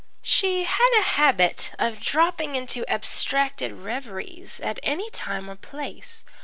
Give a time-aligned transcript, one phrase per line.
[0.23, 6.25] "She had a habit of dropping into abstracted reveries at any time or place.